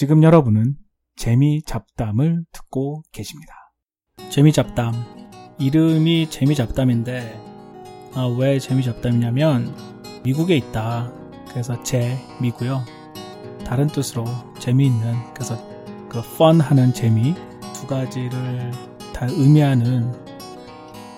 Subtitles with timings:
[0.00, 0.76] 지금 여러분은
[1.14, 3.52] 재미 잡담을 듣고 계십니다.
[4.30, 4.94] 재미 잡담.
[5.58, 7.38] 이름이 재미 잡담인데,
[8.14, 9.76] 아, 왜 재미 잡담이냐면,
[10.24, 11.12] 미국에 있다.
[11.50, 12.82] 그래서 재미고요.
[13.66, 14.24] 다른 뜻으로
[14.58, 15.58] 재미있는, 그래서
[16.08, 17.34] 그 fun 하는 재미
[17.74, 18.70] 두 가지를
[19.12, 20.14] 다 의미하는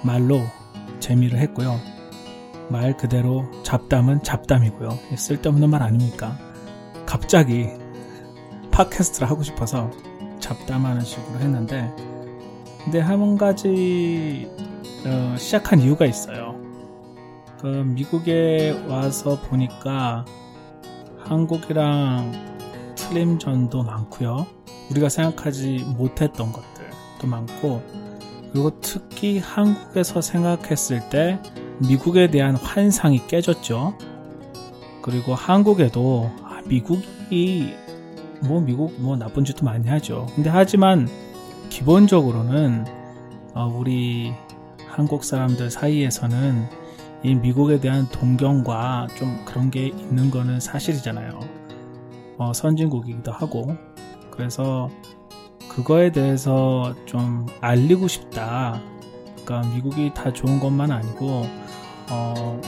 [0.04, 0.40] 말로
[0.98, 1.78] 재미를 했고요.
[2.68, 4.88] 말 그대로 잡담은 잡담이고요.
[5.16, 6.36] 쓸데없는 말 아닙니까?
[7.06, 7.80] 갑자기
[8.72, 9.90] 팟캐스트를 하고 싶어서
[10.40, 11.94] 잡담하는 식으로 했는데
[12.82, 14.50] 근데 한 가지
[15.06, 16.60] 어, 시작한 이유가 있어요.
[17.60, 20.24] 그 미국에 와서 보니까
[21.20, 22.32] 한국이랑
[22.96, 24.46] 틀림 점도 많고요.
[24.90, 27.82] 우리가 생각하지 못했던 것들도 많고
[28.52, 31.40] 그리고 특히 한국에서 생각했을 때
[31.78, 33.96] 미국에 대한 환상이 깨졌죠.
[35.02, 37.74] 그리고 한국에도 아, 미국이
[38.44, 40.26] 뭐 미국 뭐 나쁜 짓도 많이 하죠.
[40.34, 41.08] 근데 하지만
[41.70, 42.84] 기본적으로는
[43.54, 44.32] 어, 우리
[44.86, 46.68] 한국 사람들 사이에서는
[47.22, 51.38] 이 미국에 대한 동경과 좀 그런 게 있는 거는 사실이잖아요.
[52.38, 53.76] 어, 선진국이기도 하고
[54.30, 54.90] 그래서
[55.68, 58.80] 그거에 대해서 좀 알리고 싶다.
[59.44, 61.44] 그러니까 미국이 다 좋은 것만 아니고
[62.10, 62.60] 어,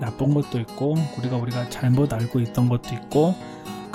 [0.00, 3.34] 나쁜 것도 있고 우리가 우리가 잘못 알고 있던 것도 있고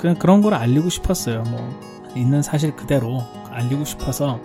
[0.00, 1.42] 그냥 그런 걸 알리고 싶었어요.
[1.42, 1.68] 뭐
[2.16, 4.40] 있는 사실 그대로 알리고 싶어서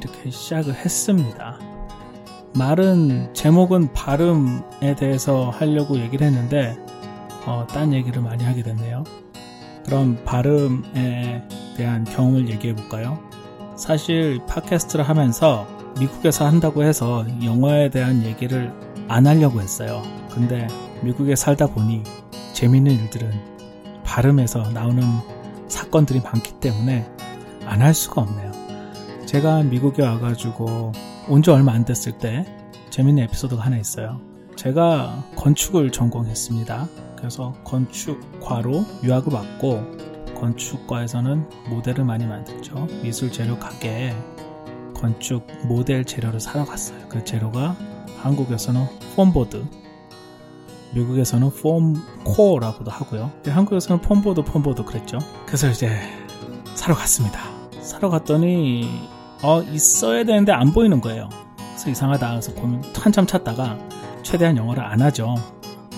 [0.00, 1.58] 이렇게 시작을 했습니다.
[2.54, 6.78] 말은 제목은 발음에 대해서 하려고 얘기를 했는데
[7.44, 9.04] 어, 딴 얘기를 많이 하게 됐네요.
[9.84, 13.22] 그럼 발음에 대한 경험을 얘기해 볼까요?
[13.76, 15.68] 사실 팟캐스트를 하면서
[16.00, 18.72] 미국에서 한다고 해서 영어에 대한 얘기를
[19.08, 20.02] 안 하려고 했어요.
[20.30, 20.66] 근데
[21.02, 22.02] 미국에 살다 보니
[22.54, 23.55] 재밌는 일들은
[24.06, 25.02] 발음에서 나오는
[25.68, 27.06] 사건들이 많기 때문에
[27.66, 28.52] 안 할 수가 없네요.
[29.26, 30.92] 제가 미국에 와가지고
[31.28, 32.46] 온 지 얼마 안 됐을 때
[32.90, 34.20] 재밌는 에피소드가 하나 있어요.
[34.54, 36.88] 제가 건축을 전공했습니다.
[37.16, 39.82] 그래서 건축과로 유학을 왔고
[40.40, 42.86] 건축과에서는 모델을 많이 만들죠.
[43.02, 44.14] 미술 재료 가게에
[44.94, 46.98] 건축 모델 재료를 사러 갔어요.
[47.08, 47.76] 그 재료가
[48.22, 48.86] 한국에서는
[49.16, 49.64] foam board,
[50.94, 53.30] 미국에서는 foam core라고도 하고요.
[53.46, 55.18] 한국에서는 foam board, foam board 그랬죠.
[55.46, 55.90] 그래서 이제
[56.74, 57.40] 사러 갔습니다.
[57.80, 58.88] 사러 갔더니
[59.42, 61.28] 어 있어야 되는데 안 보이는 거예요.
[61.56, 62.30] 그래서 이상하다.
[62.30, 63.78] 그래서 고민 한참 찾다가
[64.22, 65.34] 최대한 영어를 안 하죠.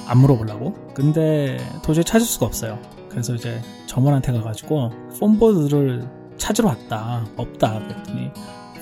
[0.06, 0.74] 안 물어보려고.
[0.94, 2.78] 근데 도저히 찾을 수가 없어요.
[3.08, 7.24] 그래서 이제 점원한테 가가지고 폼보드를 찾으러 왔다.
[7.36, 7.80] 없다.
[7.80, 8.30] 그랬더니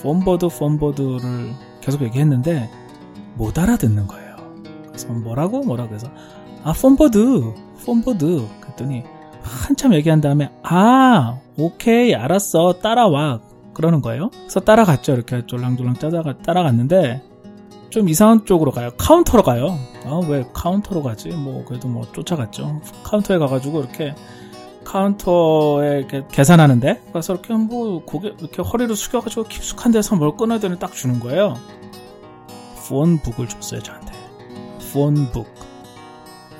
[0.02, 2.70] 폼보드, 폼보드를 계속 얘기했는데
[3.34, 4.25] 못 알아듣는 거예요.
[4.96, 5.60] 그래서 뭐라고?
[5.60, 6.08] 뭐라고 해서
[6.64, 8.46] 아, 폼보드, 폼보드.
[8.60, 9.04] 그랬더니
[9.42, 12.74] 한참 얘기한 다음에 아, 오케이, 알았어.
[12.82, 13.40] 따라와.
[13.72, 14.30] 그러는 거예요.
[14.30, 15.12] 그래서 따라갔죠.
[15.12, 17.22] 이렇게 쫄랑쫄랑 짜다가 따라갔는데
[17.90, 18.90] 좀 이상한 쪽으로 가요.
[18.96, 19.78] 카운터로 가요.
[20.06, 21.28] 아, 왜 카운터로 가지?
[21.28, 22.80] 뭐, 그래도 뭐 쫓아갔죠.
[23.04, 24.14] 카운터에 가가지고 이렇게
[24.82, 30.78] 카운터에 이렇게 계산하는데, 그래서 이렇게 뭐 고개, 이렇게 허리를 숙여가지고 깊숙한 데서 뭘 끊어야 되는
[30.78, 31.54] 딱 주는 거예요.
[32.88, 34.15] phone book을 줬어요, 저한테.
[34.96, 35.46] phone book.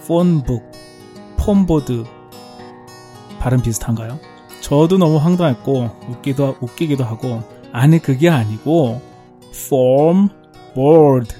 [0.06, 0.70] phone book.
[1.38, 2.04] foam board.
[3.38, 4.18] 발음 비슷한가요?
[4.60, 7.42] 저도 너무 황당했고, 웃기도, 웃기기도 하고,
[7.72, 9.00] 아니, 그게 아니고,
[9.54, 10.28] form
[10.74, 11.34] board.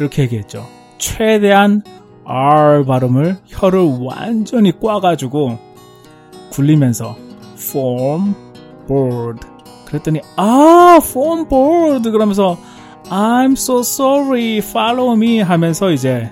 [0.00, 0.66] 이렇게 얘기했죠.
[0.98, 1.82] 최대한
[2.24, 5.56] R 발음을 혀를 완전히 꽈가지고
[6.50, 7.16] 굴리면서
[7.56, 8.34] form
[8.88, 9.46] board.
[9.86, 12.58] 그랬더니 아 form board 그러면서
[13.10, 16.30] I'm so sorry follow me 하면서 이제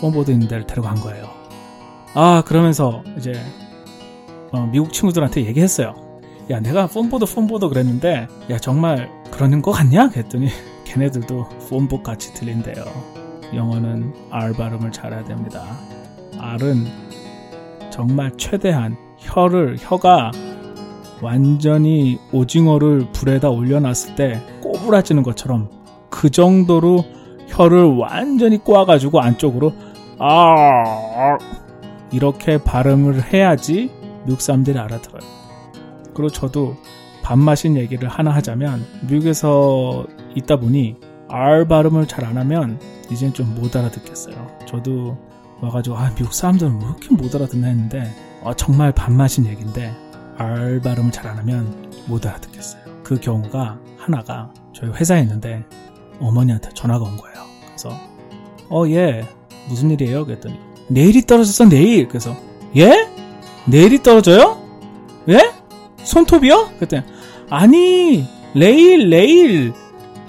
[0.00, 1.28] 폼보드 있는 데를 데려간 거예요.
[2.14, 3.34] 아 그러면서 이제
[4.50, 5.94] 어, 미국 친구들한테 얘기했어요.
[6.50, 10.08] 야 내가 폼보드 폼보드 그랬는데 야 정말 그러는 거 같냐?
[10.08, 10.48] 그랬더니
[10.84, 12.84] 걔네들도 폼북 같이 들린대요.
[13.54, 15.76] 영어는 R 발음을 잘해야 됩니다.
[16.38, 16.86] R은
[17.90, 20.30] 정말 최대한 혀를 혀가
[21.20, 25.68] 완전히 오징어를 불에다 올려놨을 때 꼬부라지는 것처럼
[26.20, 27.02] 그 정도로
[27.48, 29.72] 혀를 완전히 꼬아가지고 안쪽으로
[30.18, 31.38] 아
[32.12, 33.90] 이렇게 발음을 해야지
[34.26, 35.22] 미국 사람들이 알아들어요.
[36.12, 36.76] 그리고 저도
[37.22, 40.96] 밥맛인 얘기를 하나 하자면 미국에서 있다 보니
[41.30, 42.78] R 발음을 잘 안 하면
[43.10, 44.58] 이젠 좀 못 알아듣겠어요.
[44.66, 45.16] 저도
[45.62, 48.12] 와가지고 아 미국 사람들은 왜 이렇게 못 알아듣나 했는데
[48.42, 49.90] 어, 정말 밥맛인 얘기인데
[50.36, 52.82] R 발음을 잘 안 하면 못 알아듣겠어요.
[53.04, 55.64] 그 경우가 하나가 저희 회사에 있는데
[56.20, 57.36] 어머니한테 전화가 온 거예요.
[57.66, 57.90] 그래서
[58.68, 59.26] 어 예
[59.68, 60.24] 무슨 일이에요?
[60.26, 60.58] 그랬더니
[60.88, 62.08] nail이 떨어졌어 내일.
[62.08, 62.36] 그래서
[62.76, 63.08] 예?
[63.66, 64.60] nail이 떨어져요?
[65.28, 65.52] 예?
[66.02, 66.70] 손톱이요?
[66.78, 67.04] 그때
[67.48, 68.24] 아니
[68.54, 69.72] 레일 레일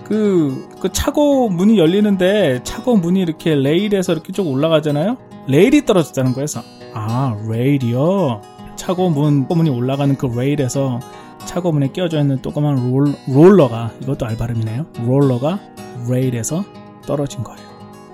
[0.04, 5.18] 그, 그 차고 문이 열리는데 차고 문이 이렇게 레일에서 이렇게 쭉 올라가잖아요.
[5.48, 6.62] 레일이 떨어졌다는 거에서
[6.94, 8.42] 아 레일이요.
[8.76, 11.00] 차고 문 문이 올라가는 그 레일에서
[11.46, 14.86] 차고 문에 끼어져 있는 조그만 롤, 롤러가 이것도 알바름이네요.
[15.06, 15.60] 롤러가
[16.10, 16.64] 레일에서
[17.06, 17.62] 떨어진 거예요.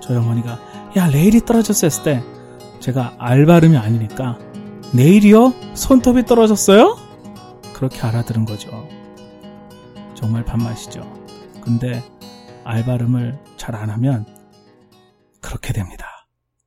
[0.00, 0.58] 저희 어머니가
[0.96, 2.22] 야 레일이 떨어졌어 했을 때
[2.80, 4.38] 제가 알바름이 아니니까
[4.94, 5.52] 내일이요?
[5.74, 6.96] 손톱이 떨어졌어요?
[7.74, 8.70] 그렇게 알아들은 거죠.
[10.14, 11.02] 정말 밥맛이죠.
[11.60, 12.02] 근데
[12.64, 14.26] 알바름을 잘 안 하면
[15.40, 16.06] 그렇게 됩니다.